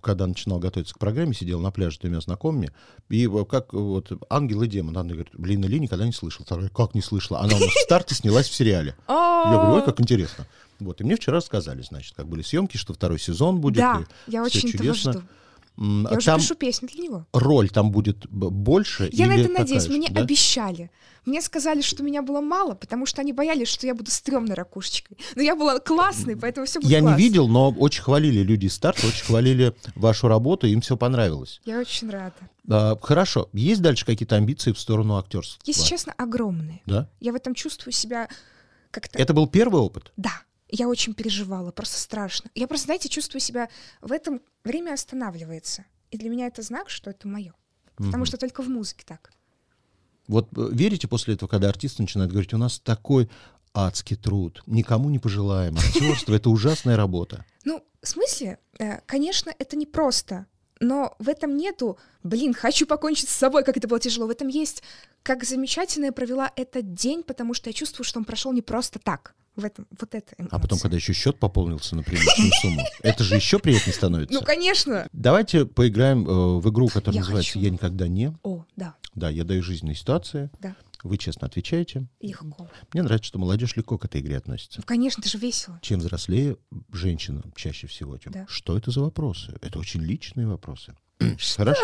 [0.01, 2.73] когда начинал готовиться к программе, сидел на пляже с двумя знакомыми,
[3.09, 6.45] и как вот ангел и демон, она говорит, блин, Ли никогда не слышал.
[6.45, 7.41] Вторая, как не слышала?
[7.41, 8.95] Она у нас в старте снялась в сериале.
[9.09, 10.47] Я говорю, ой, как интересно.
[10.81, 13.77] Вот, и мне вчера рассказали, значит, как были съемки, что второй сезон будет.
[13.79, 15.13] Да, я очень чудесно.
[15.13, 15.23] жду.
[15.79, 17.27] М, Я уже Там пишу песню для него.
[17.35, 20.23] роль там будет больше Я на это надеюсь, же, мне да?
[20.23, 20.91] обещали.
[21.27, 25.19] Мне сказали, что меня было мало, потому что они боялись, что я буду стрёмной ракушечкой.
[25.35, 27.19] Но я была классной, поэтому все будет Я не классно.
[27.19, 31.61] видел, но очень хвалили люди из старта, очень хвалили вашу работу, им все понравилось.
[31.67, 32.33] Я очень рада.
[32.71, 33.51] А, хорошо.
[33.53, 35.61] Есть дальше какие-то амбиции в сторону актерства?
[35.67, 36.81] Если честно, огромные.
[36.87, 37.11] Да?
[37.21, 38.29] Я в этом чувствую себя
[38.93, 39.19] как-то...
[39.19, 40.13] Это был первый опыт?
[40.17, 40.33] Да,
[40.69, 42.51] я очень переживала, просто страшно.
[42.55, 43.69] Я просто, знаете, чувствую себя...
[44.01, 45.85] В этом время останавливается.
[46.11, 47.55] И для меня это знак, что это мое.
[47.97, 48.27] Потому Мгм.
[48.27, 49.33] что только в музыке так.
[50.29, 53.31] Вот э, верите после этого, когда артист начинает говорить, у нас такой
[53.75, 55.77] адский труд, никому не пожелаем.
[55.77, 57.45] Актерство— это ужасная работа.
[57.65, 60.47] Ну, в смысле, э, конечно, это непросто,
[60.81, 64.27] но в этом нету, блин, хочу покончить с собой, как это было тяжело.
[64.27, 64.83] В этом есть,
[65.23, 68.99] как замечательно я провела этот день, потому что я чувствую, что он прошел не просто
[68.99, 69.35] так.
[69.57, 70.35] В этом, вот это.
[70.51, 74.35] А потом, когда еще счет пополнился на приличную сумму, это же еще приятнее становится.
[74.39, 75.09] Ну, конечно.
[75.13, 77.59] Давайте поиграем э, в игру, которая называется.
[77.59, 78.37] «Я никогда не».
[78.43, 80.51] О, да, Да, я даю жизненные ситуации.
[80.61, 82.07] да, Вы честно отвечаете.
[82.21, 82.69] легко.
[82.93, 84.81] Мне нравится, что молодежь легко к этой игре относится.
[84.81, 85.79] Ну, конечно, это же весело.
[85.83, 86.57] Чем взрослее
[86.93, 88.45] женщина чаще всего, тем Да.
[88.49, 89.57] что это за вопросы?
[89.63, 90.95] Это очень личные вопросы.
[91.57, 91.81] Хорошо.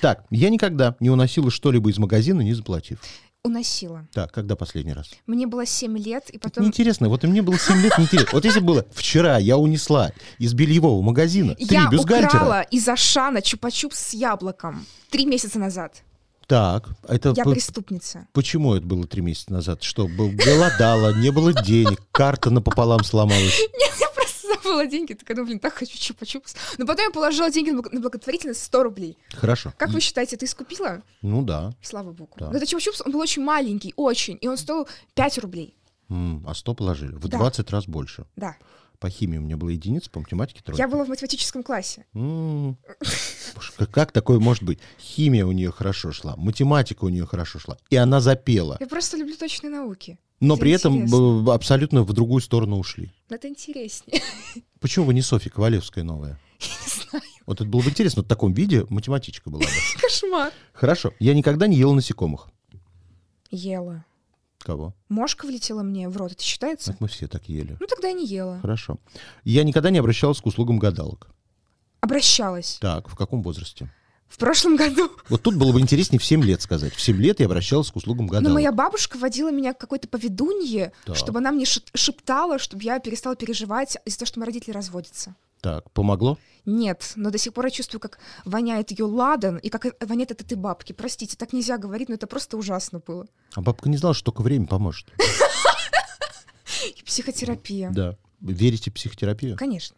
[0.00, 3.00] Так, я никогда не уносила что-либо из магазина, не заплатив.
[3.44, 4.06] Уносила.
[4.12, 5.10] Так, когда последний раз?
[5.26, 6.62] Мне было 7 лет, и Это потом...
[6.62, 7.08] неинтересно.
[7.08, 8.28] Вот и мне было 7 лет неинтересно.
[8.34, 13.94] Вот если было вчера, я унесла из бельевого магазина три Я украла из Ашана чупа-чупс
[13.96, 16.04] с яблоком три месяца назад.
[16.46, 18.28] Так, это Я по- преступница.
[18.32, 19.82] почему это было три месяца назад?
[19.82, 23.58] Что, был- голодала, не было денег, карта напополам сломалась.
[23.80, 23.92] Нет,
[24.62, 25.14] забыла деньги.
[25.14, 26.56] Такая, ну, блин, так хочу чупа-чупс.
[26.78, 29.18] Но потом я положила деньги на благо- на благотворительность 100 рублей.
[29.32, 29.72] Хорошо.
[29.76, 31.02] Как вы считаете, ты искупила?
[31.22, 31.72] Ну да.
[31.82, 32.32] Слава богу.
[32.38, 32.50] Да.
[32.50, 34.38] Но этот чупа-чупс, он был очень маленький, очень.
[34.40, 35.76] И он стоил 5 рублей.
[36.10, 37.14] М, а 100 положили.
[37.14, 37.38] В Да.
[37.38, 38.26] 20 раз больше.
[38.36, 38.56] Да.
[38.98, 40.80] По химии у меня была единица, по математике тройка.
[40.80, 42.06] Я была в математическом классе.
[42.14, 42.76] М.
[43.90, 44.78] Как такое может быть?
[45.00, 48.76] Химия у нее хорошо шла, математика у нее хорошо шла, и она запела.
[48.78, 50.18] Я просто люблю точные науки.
[50.42, 51.50] Но это при этом интересно.
[51.50, 53.12] э, абсолютно в другую сторону ушли.
[53.28, 54.20] Это интереснее.
[54.80, 56.38] Почему вы не Софья Ковалевская новая?
[56.60, 57.24] Не знаю.
[57.46, 59.66] Вот это было бы интересно, вот в таком виде математичка была бы.
[60.00, 60.52] Кошмар.
[60.72, 61.12] Хорошо.
[61.18, 62.48] Я никогда не ела насекомых.
[63.50, 64.04] Ела.
[64.58, 64.94] Кого?
[65.08, 66.32] Мошка влетела мне в рот.
[66.32, 66.92] Это считается?
[66.92, 67.76] Так мы все так ели.
[67.80, 68.60] Ну, тогда я не ела.
[68.60, 68.98] Хорошо.
[69.44, 71.28] Я никогда не обращалась к услугам гадалок.
[72.00, 72.78] Обращалась.
[72.80, 73.92] Так, в каком возрасте?
[74.32, 75.10] В прошлом году.
[75.28, 76.94] Вот тут было бы интереснее в 7 лет сказать.
[76.94, 78.48] В 7 лет я обращалась к услугам гадалок.
[78.48, 81.16] Но моя бабушка водила меня к какой-то поведунье, Так.
[81.16, 85.34] чтобы она мне шеп- шептала, чтобы я перестала переживать из-за того, что мои родители разводятся.
[85.60, 86.38] Так, помогло?
[86.64, 90.40] Нет, но до сих пор я чувствую, как воняет ее ладан и как воняет от
[90.40, 90.92] этой бабки.
[90.94, 93.26] Простите, так нельзя говорить, но это просто ужасно было.
[93.54, 95.08] А бабка не знала, что только время поможет.
[97.04, 97.90] Психотерапия.
[97.90, 98.16] Да.
[98.40, 99.56] Верите в психотерапию?
[99.56, 99.96] Конечно.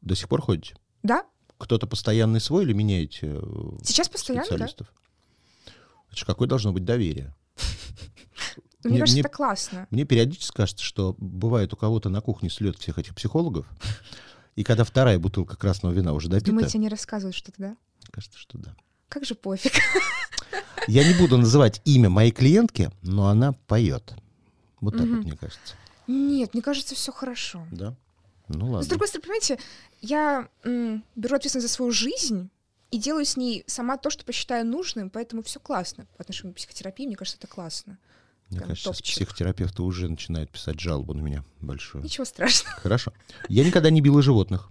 [0.00, 0.74] До сих пор ходите?
[1.02, 1.24] Да?
[1.58, 3.42] Кто-то постоянный свой или меняете э,
[3.84, 4.54] Сейчас постоянно, да?
[4.56, 4.92] специалистов?
[6.08, 7.34] Это же какое должно быть доверие?
[8.82, 9.86] Ну, Мне Мне- кажется, мне- это классно.
[9.90, 13.66] Мне периодически кажется, что бывает у кого-то на кухне слет всех этих психологов,
[14.56, 17.76] и когда вторая бутылка красного вина уже допита, Думаете, они рассказывают что-то, да?
[18.10, 18.76] кажется, что да.
[19.08, 19.72] Как же пофиг.
[20.86, 24.14] Я не буду называть имя моей клиентки, но она поет.
[24.80, 25.74] Вот так вот, мне кажется.
[26.06, 27.66] Нет, мне кажется, все хорошо.
[27.72, 27.96] Да?
[28.48, 28.88] Ну Но, с ладно.
[28.90, 29.58] другой стороны, понимаете,
[30.00, 32.50] я м, беру ответственность за свою жизнь
[32.90, 36.06] и делаю с ней сама то, что посчитаю нужным, поэтому все классно.
[36.16, 37.98] По отношению к психотерапии, мне кажется, это классно.
[38.50, 39.14] Мне прям кажется, сейчас топчик.
[39.16, 42.04] психотерапевты уже начинают писать жалобу на меня большую.
[42.04, 42.76] Ничего страшного.
[42.76, 43.12] Хорошо.
[43.48, 44.70] Я никогда не била животных.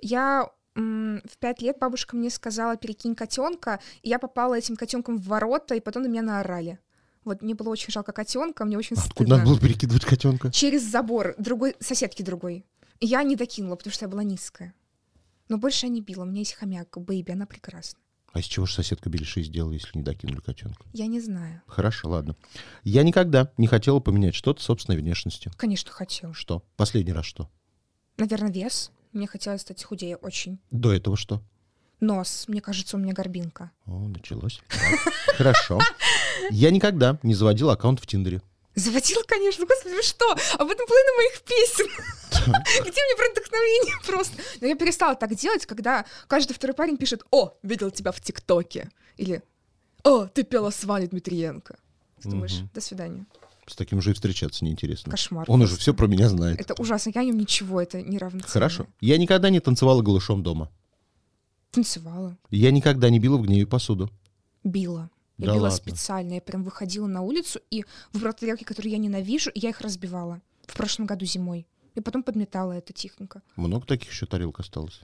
[0.00, 5.26] Я в пять лет бабушка мне сказала, перекинь котенка, и я попала этим котенком в
[5.28, 6.80] ворота, и потом на меня наорали.
[7.24, 9.36] Вот мне было очень жалко котенка, мне очень Откуда стыдно.
[9.38, 10.50] надо было перекидывать котенка?
[10.52, 12.64] Через забор другой соседки другой.
[13.00, 14.74] И я не докинула, потому что я была низкая.
[15.48, 16.22] Но больше я не била.
[16.22, 17.98] У меня есть хомяк, бэйби, она прекрасна.
[18.32, 20.84] А из чего же соседка Белиши сделала, если не докинули котенка?
[20.92, 21.62] Я не знаю.
[21.66, 22.34] Хорошо, ладно.
[22.82, 25.52] Я никогда не хотела поменять что-то с собственной внешностью.
[25.56, 26.34] Конечно, хотела.
[26.34, 26.64] Что?
[26.76, 27.48] Последний раз что?
[28.16, 28.90] Наверное, вес.
[29.12, 30.58] Мне хотелось стать худее очень.
[30.72, 31.42] До этого что?
[32.00, 32.44] Нос.
[32.48, 33.70] Мне кажется, у меня горбинка.
[33.86, 34.60] О, началось.
[35.36, 35.80] Хорошо.
[36.50, 38.42] Я никогда не заводил аккаунт в Тиндере.
[38.74, 39.66] Заводила, конечно.
[39.66, 40.28] Господи, вы что?
[40.32, 41.86] Об этом половина моих песен.
[42.82, 44.42] Где мне про вдохновение просто?
[44.60, 48.90] Но я перестала так делать, когда каждый второй парень пишет «О, видел тебя в ТикТоке».
[49.16, 49.42] Или
[50.02, 51.76] «О, ты пела с Ваней Дмитриенко».
[52.20, 53.26] Ты думаешь, до свидания.
[53.66, 55.10] С таким же и встречаться неинтересно.
[55.10, 55.44] Кошмар.
[55.48, 55.82] Он уже просто.
[55.82, 56.60] все про меня знает.
[56.60, 57.12] Это ужасно.
[57.14, 58.50] Я о нем ничего, это неравноценно.
[58.50, 58.86] Хорошо.
[59.00, 60.70] Я никогда не танцевала голышом дома.
[61.74, 62.36] Танцевала.
[62.50, 64.10] Я никогда не била в гневе посуду.
[64.62, 65.10] Била.
[65.38, 65.76] Я Да била ладно?
[65.76, 66.34] специально.
[66.34, 70.40] Я прям выходила на улицу и выбрала тарелки, которые я ненавижу, и я их разбивала.
[70.66, 71.66] В прошлом году зимой.
[71.94, 73.42] И потом подметала это тихонько.
[73.56, 75.00] Много таких еще тарелок осталось.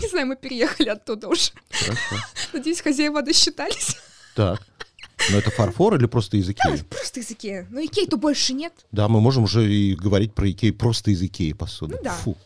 [0.00, 1.50] Не знаю, мы переехали оттуда уже.
[1.70, 2.16] Хорошо.
[2.52, 3.96] Надеюсь, хозяева досчитались.
[4.36, 4.62] Так.
[5.30, 6.60] Но это фарфор или просто языки?
[6.90, 7.66] Просто языке.
[7.70, 8.72] Но Икей-то больше нет.
[8.92, 11.94] Да, мы можем уже и говорить про Икеи просто из Икеи посуды.
[11.96, 12.12] Ну да.
[12.16, 12.36] Фу.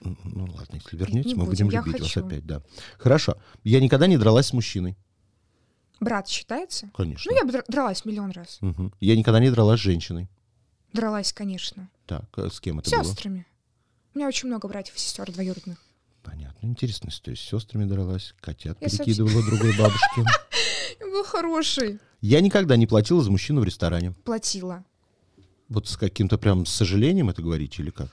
[0.00, 2.20] Ну ладно, если вернете, Не мы будем, будем любить хочу.
[2.20, 2.62] вас опять, да.
[2.98, 3.36] Хорошо.
[3.64, 4.96] Я никогда не дралась с мужчиной.
[6.00, 6.90] Брат считается?
[6.96, 7.30] Конечно.
[7.30, 8.56] Ну, я бы др- дралась миллион раз.
[8.62, 8.94] Мгм.
[9.00, 10.28] Я никогда не дралась с женщиной.
[10.94, 11.90] Дралась, конечно.
[12.06, 13.04] Так, а с кем С это было?
[13.04, 13.46] сестрами.
[14.14, 15.78] У меня очень много братьев и сестер двоюродных.
[16.22, 16.66] Понятно.
[16.66, 20.24] Интересно, то есть с сестрами дралась, котят Я перекидывала другой бабушке.
[21.00, 21.98] Был хороший.
[22.22, 24.12] Я никогда не платила за мужчину в ресторане.
[24.24, 24.84] Платила.
[25.68, 28.08] Вот с каким-то прям с сожалением это говорите или как?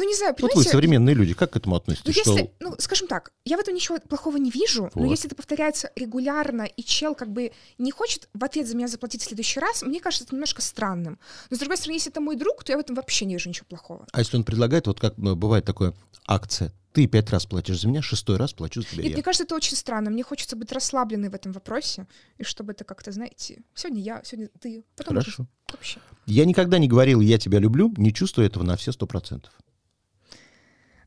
[0.00, 0.70] Ну, не знаю, Вот вы понимаете...
[0.70, 2.16] современные люди, как к этому Ну, относитесь?
[2.16, 5.10] если, Что ну, скажем так, я в этом ничего плохого не вижу, но Вот.
[5.10, 9.20] если это повторяется регулярно, и чел как бы не хочет в ответ за меня заплатить
[9.20, 11.18] в следующий раз, мне кажется, это немножко странным.
[11.50, 13.50] Но, с другой стороны, если это мой друг, то я в этом вообще не вижу
[13.50, 14.06] ничего плохого.
[14.10, 15.92] А если он предлагает, вот как э, бывает такое,
[16.26, 19.16] акция, ты пять раз платишь за меня, шестой раз плачу за тебя Нет, я.
[19.16, 20.10] мне кажется, это очень странно.
[20.10, 22.06] Мне хочется быть расслабленной в этом вопросе,
[22.38, 25.46] и чтобы это как-то, знаете, сегодня я, сегодня ты, потом Хорошо.
[25.70, 26.00] вообще.
[26.26, 29.52] Я никогда не говорил «я тебя люблю», не чувствую этого на все сто процентов.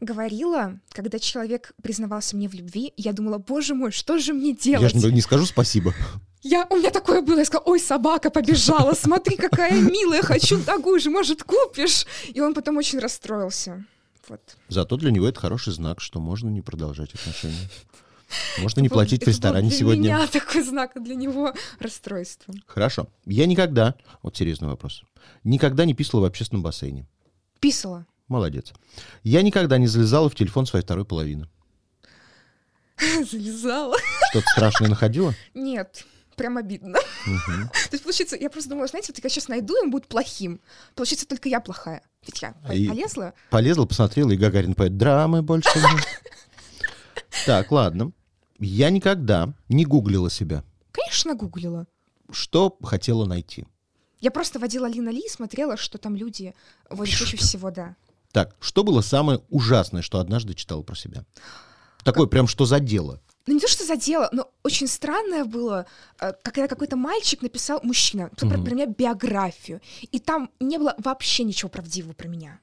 [0.03, 4.55] Говорила, когда человек признавался мне в любви, я думала, боже мой, что же мне Я
[4.55, 4.93] делать?
[4.93, 5.93] же не, скажу спасибо.
[6.41, 10.99] Я, у меня такое было, я сказала, ой, собака побежала, смотри, какая милая, хочу такую
[10.99, 12.05] же, может, купишь?
[12.33, 13.85] И он потом очень расстроился.
[14.27, 14.41] Вот.
[14.67, 17.69] Зато для него это хороший знак, что можно не продолжать отношения.
[18.57, 20.01] Можно не платить в это был ресторане для сегодня.
[20.01, 22.53] меня такой знак, а для него расстройство.
[22.67, 23.07] Хорошо.
[23.25, 25.03] Я никогда, вот серьезный вопрос,
[25.45, 27.07] никогда не писала в общественном бассейне.
[27.61, 28.05] Писала.
[28.33, 28.73] Молодец.
[29.21, 31.47] Я никогда не залезала в телефон своей второй половины.
[32.99, 33.95] Залезала.
[34.31, 35.35] Что-то страшное находила?
[35.53, 36.03] Нет,
[36.35, 36.97] прям обидно.
[37.27, 37.69] Мгм.
[37.71, 40.61] То есть, получается, я просто думала, знаете, вот я сейчас найду, и он будет плохим.
[40.95, 42.01] Получается, только я плохая.
[42.25, 43.35] Ведь я И- полезла.
[43.51, 46.07] Полезла, посмотрела, и Гагарин поет «Драмы больше нет».
[47.45, 48.13] Так, ладно.
[48.57, 50.63] Я никогда не гуглила себя.
[50.91, 51.85] Конечно, гуглила.
[52.31, 53.65] Что хотела найти?
[54.23, 56.55] Я просто водила Лина Ли и смотрела, что там люди
[56.89, 57.97] вот чаще всего, да.
[58.33, 61.23] Так, что было самое ужасное, что однажды читала про себя?
[62.03, 63.21] Такое прям, что задело.
[63.45, 65.85] Ну, не то, что задело, но очень странное было,
[66.19, 68.63] э, когда какой-то мальчик написал, мужчина, про, Мгм.
[68.65, 72.59] про меня биографию, и там не было вообще ничего правдивого про меня.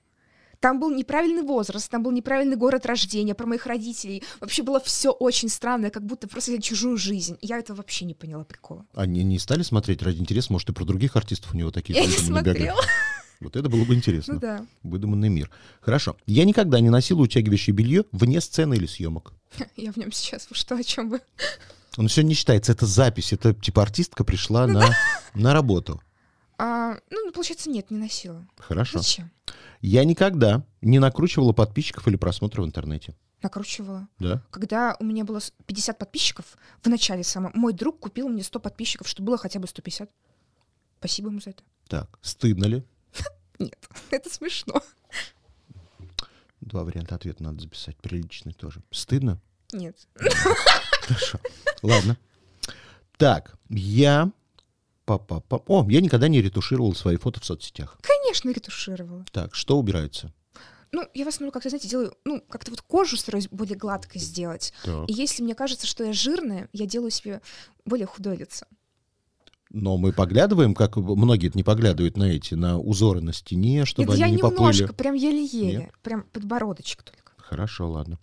[0.59, 4.23] Там был неправильный возраст, там был неправильный город рождения, про моих родителей.
[4.41, 7.39] Вообще было все очень странное, как будто просто я чужую жизнь.
[7.41, 8.85] Я этого вообще не поняла прикола.
[8.95, 12.05] Они не стали смотреть ради интереса, может, и про других артистов у него такие Я
[12.07, 12.81] не смотрела.
[13.41, 14.35] Вот это было бы интересно.
[14.35, 14.67] Ну да.
[14.83, 15.51] Выдуманный мир.
[15.81, 16.17] Хорошо.
[16.27, 19.33] Я никогда не носила утягивающее белье вне сцены или съемок.
[19.77, 20.47] Я в нем сейчас.
[20.51, 21.21] Вы Что, о чем вы?
[21.97, 24.91] Он все не считается, это запись, это типа артистка пришла Ну на,
[25.35, 26.01] на работу.
[26.57, 28.47] А, ну, получается, нет, не носила.
[28.59, 28.99] Хорошо.
[28.99, 29.31] Зачем?
[29.81, 33.17] Я никогда не накручивала подписчиков или просмотров в интернете.
[33.43, 34.07] Накручивала.
[34.19, 34.45] Да?
[34.51, 36.45] Когда у меня было с- 50 подписчиков,
[36.83, 40.11] в начале самом, мой друг купил мне 100 подписчиков, чтобы было хотя бы 150.
[40.99, 41.63] Спасибо ему за это.
[41.89, 42.85] Так, стыдно ли?
[43.61, 44.83] Нет, это смешно.
[46.61, 48.83] Два варианта ответа надо записать, приличный тоже.
[48.91, 49.41] Стыдно?
[49.73, 49.97] Нет.
[51.03, 51.39] Хорошо.
[51.83, 52.19] Ладно.
[53.17, 54.33] Так, я...
[55.05, 55.63] Па-па-па.
[55.67, 57.99] О, я никогда не ретушировал свои фото в соцсетях.
[58.01, 59.25] Конечно, ретушировала.
[59.33, 60.33] Так, что убирается?
[60.93, 64.73] Ну, я в основном как-то, знаете, делаю, ну, как-то вот кожу стараюсь более гладкой сделать.
[64.85, 65.09] Так.
[65.09, 67.41] И если мне кажется, что я жирная, я делаю себе
[67.85, 68.67] более худое лицо.
[69.71, 74.19] Но мы поглядываем, как многие не поглядывают на эти, на узоры на стене, чтобы Нет,
[74.19, 74.97] я они не немножко, поплыли.
[74.97, 75.93] прям еле-еле.
[76.03, 77.33] Прям подбородочек только.
[77.37, 78.19] Хорошо, ладно.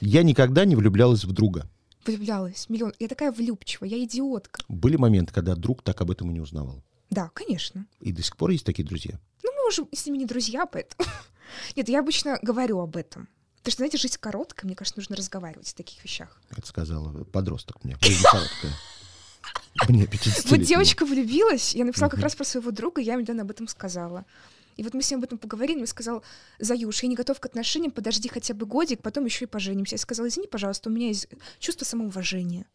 [0.00, 1.68] Я никогда не влюблялась в друга.
[2.06, 2.68] Влюблялась.
[2.68, 2.92] Миллион.
[3.00, 4.62] Я такая влюбчивая, я идиотка.
[4.68, 6.82] Были моменты, когда друг так об этом и не узнавал.
[7.10, 7.86] Да, конечно.
[8.00, 9.18] И до сих пор есть такие друзья.
[9.42, 11.08] Ну, мы уже с ними не друзья, поэтому...
[11.76, 13.28] Нет, я обычно говорю об этом.
[13.58, 16.38] Потому что, знаете, жизнь короткая, мне кажется, нужно разговаривать о таких вещах.
[16.50, 17.96] Это сказала подросток мне.
[18.00, 18.72] Жизнь короткая.
[19.88, 23.50] Мне 50 Вот девочка влюбилась, я написала как раз про своего друга, я недавно об
[23.50, 24.24] этом сказала.
[24.76, 26.22] И вот мы с ним об этом поговорили, он сказал,
[26.58, 29.94] Заюш, я не готов к отношениям, подожди хотя бы годик, потом еще и поженимся.
[29.94, 31.28] Я сказала, извини, пожалуйста, у меня есть
[31.60, 32.66] чувство самоуважения.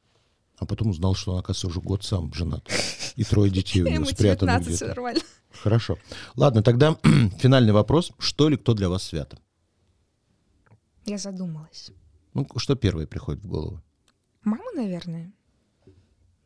[0.58, 2.70] А потом узнал, что он, оказывается, уже год сам женат.
[3.16, 5.26] И трое детей у него спрятаны 19, все где-то.
[5.52, 5.98] Хорошо.
[6.36, 6.98] Ладно, тогда
[7.40, 8.12] финальный вопрос.
[8.18, 9.40] Что или кто для вас свято?
[11.06, 11.92] Я задумалась.
[12.34, 13.82] Ну, что первое приходит в голову?
[14.44, 15.32] Мама, наверное.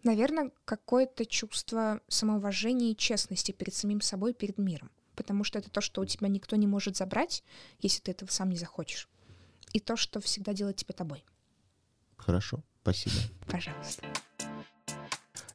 [0.03, 4.91] Наверное, какое-то чувство самоуважения и честности перед самим собой, перед миром.
[5.15, 7.43] Потому что это то, что у тебя никто не может забрать,
[7.79, 9.07] если ты этого сам не захочешь.
[9.71, 11.23] И то, что всегда делает тебя тобой.
[12.17, 13.15] Хорошо, спасибо.
[13.47, 14.03] Пожалуйста.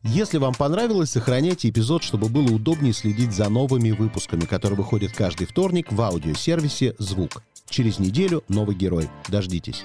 [0.05, 5.47] Если вам понравилось, сохраняйте эпизод, чтобы было удобнее следить за новыми выпусками, которые выходят каждый
[5.47, 7.43] вторник в аудиосервисе «Звук».
[7.69, 9.11] Через неделю новый герой.
[9.29, 9.85] Дождитесь.